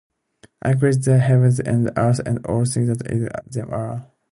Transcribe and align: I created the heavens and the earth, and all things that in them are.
I 0.63 0.73
created 0.73 1.03
the 1.03 1.19
heavens 1.19 1.59
and 1.59 1.85
the 1.85 1.95
earth, 1.99 2.21
and 2.25 2.43
all 2.47 2.65
things 2.65 2.89
that 2.97 3.05
in 3.11 3.29
them 3.51 3.71
are. 3.71 4.07